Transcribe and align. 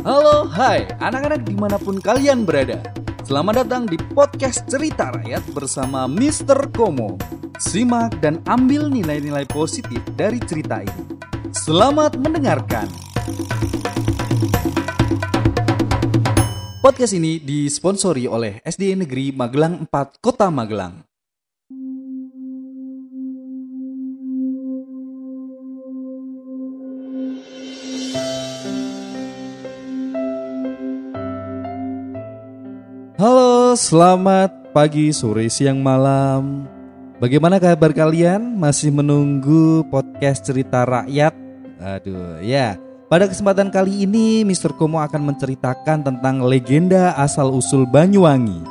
Halo, 0.00 0.48
hai 0.48 0.88
anak-anak 0.96 1.44
di 1.44 1.52
mana 1.52 1.76
pun 1.76 2.00
kalian 2.00 2.48
berada. 2.48 2.80
Selamat 3.20 3.68
datang 3.68 3.84
di 3.84 4.00
podcast 4.00 4.64
Cerita 4.64 5.12
Rakyat 5.12 5.52
bersama 5.52 6.08
Mr. 6.08 6.72
Komo. 6.72 7.20
Simak 7.60 8.16
dan 8.24 8.40
ambil 8.48 8.88
nilai-nilai 8.88 9.44
positif 9.44 10.00
dari 10.16 10.40
cerita 10.40 10.80
ini. 10.80 11.20
Selamat 11.52 12.16
mendengarkan. 12.16 12.88
Podcast 16.80 17.12
ini 17.12 17.36
disponsori 17.36 18.24
oleh 18.24 18.64
SD 18.64 18.96
Negeri 18.96 19.36
Magelang 19.36 19.84
4 19.84 20.24
Kota 20.24 20.48
Magelang 20.48 21.09
Selamat 33.78 34.50
pagi, 34.74 35.14
sore, 35.14 35.46
siang, 35.46 35.78
malam. 35.78 36.66
Bagaimana 37.22 37.62
kabar 37.62 37.94
kalian? 37.94 38.58
Masih 38.58 38.90
menunggu 38.90 39.86
podcast 39.86 40.42
cerita 40.42 40.82
rakyat? 40.82 41.30
Aduh, 41.78 42.42
ya. 42.42 42.74
Pada 43.06 43.30
kesempatan 43.30 43.70
kali 43.70 44.06
ini, 44.06 44.42
Mr. 44.42 44.74
Komo 44.74 44.98
akan 44.98 45.34
menceritakan 45.34 46.02
tentang 46.02 46.42
legenda 46.42 47.14
asal-usul 47.14 47.86
Banyuwangi, 47.86 48.62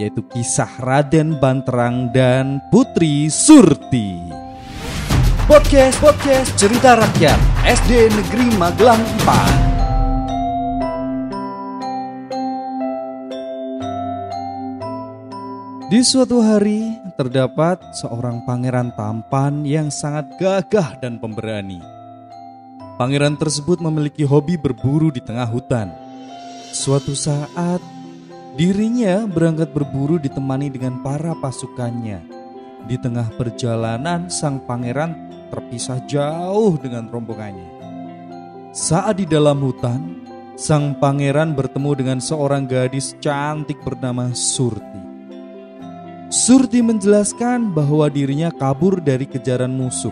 yaitu 0.00 0.20
kisah 0.28 0.68
Raden 0.84 1.40
Banterang 1.40 2.12
dan 2.12 2.60
Putri 2.68 3.32
Surti. 3.32 4.20
Podcast 5.46 5.96
Podcast 6.02 6.50
Cerita 6.58 6.98
Rakyat 6.98 7.38
SD 7.62 8.10
Negeri 8.10 8.50
Magelang 8.58 9.00
4 9.22 9.65
Di 15.86 16.02
suatu 16.02 16.42
hari 16.42 16.98
terdapat 17.14 17.78
seorang 17.94 18.42
pangeran 18.42 18.90
tampan 18.98 19.62
yang 19.62 19.86
sangat 19.86 20.26
gagah 20.34 20.98
dan 20.98 21.14
pemberani. 21.22 21.78
Pangeran 22.98 23.38
tersebut 23.38 23.78
memiliki 23.78 24.26
hobi 24.26 24.58
berburu 24.58 25.14
di 25.14 25.22
tengah 25.22 25.46
hutan. 25.46 25.94
Suatu 26.74 27.14
saat, 27.14 27.78
dirinya 28.58 29.30
berangkat 29.30 29.70
berburu 29.70 30.18
ditemani 30.18 30.74
dengan 30.74 31.06
para 31.06 31.38
pasukannya. 31.38 32.18
Di 32.90 32.98
tengah 32.98 33.30
perjalanan, 33.38 34.26
sang 34.26 34.58
pangeran 34.66 35.14
terpisah 35.54 36.02
jauh 36.10 36.74
dengan 36.82 37.06
rombongannya. 37.06 37.70
Saat 38.74 39.22
di 39.22 39.26
dalam 39.30 39.62
hutan, 39.62 40.02
sang 40.58 40.98
pangeran 40.98 41.54
bertemu 41.54 41.90
dengan 41.94 42.18
seorang 42.18 42.66
gadis 42.66 43.14
cantik 43.22 43.78
bernama 43.86 44.34
Surti. 44.34 45.15
Surti 46.26 46.82
menjelaskan 46.82 47.70
bahwa 47.70 48.10
dirinya 48.10 48.50
kabur 48.50 48.98
dari 48.98 49.30
kejaran 49.30 49.70
musuh 49.70 50.10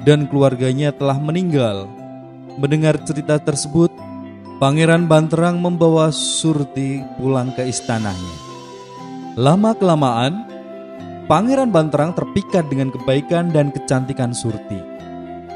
dan 0.00 0.24
keluarganya 0.24 0.88
telah 0.88 1.20
meninggal. 1.20 1.84
Mendengar 2.56 2.96
cerita 3.04 3.36
tersebut, 3.36 3.92
Pangeran 4.56 5.04
Banterang 5.04 5.60
membawa 5.60 6.08
Surti 6.08 7.04
pulang 7.20 7.52
ke 7.52 7.68
istananya. 7.68 8.36
Lama-kelamaan, 9.36 10.48
Pangeran 11.28 11.68
Banterang 11.68 12.16
terpikat 12.16 12.64
dengan 12.72 12.88
kebaikan 12.88 13.52
dan 13.52 13.68
kecantikan 13.68 14.32
Surti. 14.32 14.80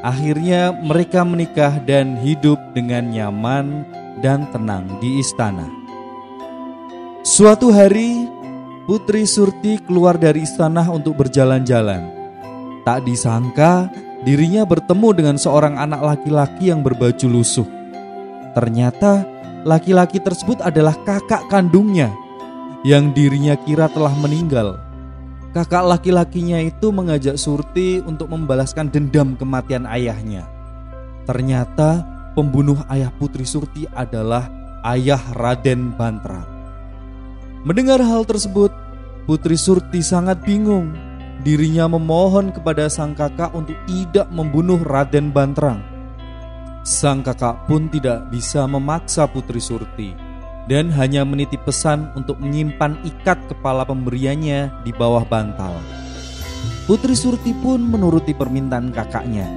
Akhirnya 0.04 0.76
mereka 0.84 1.24
menikah 1.24 1.80
dan 1.88 2.20
hidup 2.20 2.60
dengan 2.76 3.08
nyaman 3.08 3.88
dan 4.20 4.44
tenang 4.52 4.84
di 5.00 5.16
istana. 5.16 5.64
Suatu 7.24 7.72
hari, 7.72 8.37
Putri 8.88 9.28
Surti 9.28 9.76
keluar 9.84 10.16
dari 10.16 10.48
istana 10.48 10.80
untuk 10.88 11.20
berjalan-jalan. 11.20 12.08
Tak 12.88 13.04
disangka 13.04 13.92
dirinya 14.24 14.64
bertemu 14.64 15.08
dengan 15.12 15.36
seorang 15.36 15.76
anak 15.76 16.00
laki-laki 16.00 16.72
yang 16.72 16.80
berbaju 16.80 17.28
lusuh. 17.28 17.68
Ternyata 18.56 19.28
laki-laki 19.68 20.24
tersebut 20.24 20.64
adalah 20.64 20.96
kakak 21.04 21.52
kandungnya 21.52 22.08
yang 22.80 23.12
dirinya 23.12 23.60
kira 23.60 23.92
telah 23.92 24.16
meninggal. 24.16 24.80
Kakak 25.52 25.84
laki-lakinya 25.84 26.56
itu 26.56 26.88
mengajak 26.88 27.36
Surti 27.36 28.00
untuk 28.00 28.32
membalaskan 28.32 28.88
dendam 28.88 29.36
kematian 29.36 29.84
ayahnya. 29.84 30.48
Ternyata 31.28 32.08
pembunuh 32.32 32.80
ayah 32.88 33.12
Putri 33.12 33.44
Surti 33.44 33.84
adalah 33.92 34.48
ayah 34.88 35.20
Raden 35.36 35.92
Bantra. 35.92 36.57
Mendengar 37.66 37.98
hal 37.98 38.22
tersebut, 38.22 38.70
Putri 39.26 39.58
Surti 39.58 39.98
sangat 39.98 40.38
bingung. 40.46 40.94
Dirinya 41.42 41.90
memohon 41.90 42.54
kepada 42.54 42.86
sang 42.86 43.18
kakak 43.18 43.50
untuk 43.50 43.74
tidak 43.90 44.30
membunuh 44.30 44.78
Raden 44.78 45.34
Bantrang. 45.34 45.82
Sang 46.86 47.26
kakak 47.26 47.66
pun 47.66 47.90
tidak 47.90 48.30
bisa 48.30 48.62
memaksa 48.70 49.26
Putri 49.26 49.58
Surti 49.58 50.14
dan 50.70 50.92
hanya 50.94 51.26
menitip 51.26 51.66
pesan 51.66 52.14
untuk 52.14 52.38
menyimpan 52.38 53.00
ikat 53.02 53.40
kepala 53.50 53.82
pemberiannya 53.82 54.70
di 54.86 54.92
bawah 54.94 55.26
bantal. 55.26 55.74
Putri 56.86 57.18
Surti 57.18 57.52
pun 57.58 57.82
menuruti 57.82 58.38
permintaan 58.38 58.94
kakaknya. 58.94 59.50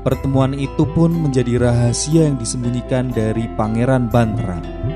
Pertemuan 0.00 0.56
itu 0.56 0.88
pun 0.96 1.12
menjadi 1.12 1.60
rahasia 1.60 2.24
yang 2.30 2.40
disembunyikan 2.40 3.12
dari 3.12 3.50
Pangeran 3.52 4.08
Bantrang. 4.08 4.87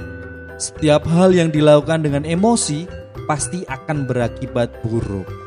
Setiap 0.57 1.05
hal 1.05 1.37
yang 1.37 1.53
dilakukan 1.53 2.01
dengan 2.01 2.25
emosi 2.25 2.89
pasti 3.29 3.61
akan 3.69 4.09
berakibat 4.09 4.73
buruk. 4.81 5.46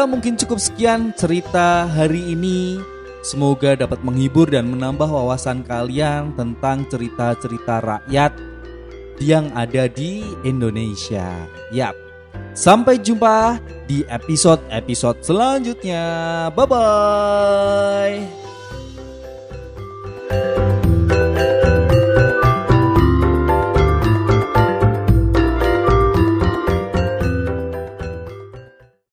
Mungkin 0.00 0.38
cukup 0.38 0.62
sekian 0.62 1.10
cerita 1.16 1.88
hari 1.88 2.36
ini. 2.36 2.78
Semoga 3.22 3.78
dapat 3.78 4.02
menghibur 4.02 4.50
dan 4.50 4.66
menambah 4.70 5.06
wawasan 5.06 5.62
kalian 5.62 6.34
tentang 6.34 6.82
cerita-cerita 6.90 7.78
rakyat 7.78 8.34
yang 9.22 9.46
ada 9.54 9.86
di 9.86 10.26
Indonesia. 10.42 11.30
Yap. 11.70 11.94
Sampai 12.52 13.00
jumpa 13.00 13.62
di 13.86 14.04
episode-episode 14.10 15.24
selanjutnya. 15.24 16.04
Bye 16.52 16.66
bye. 16.66 18.41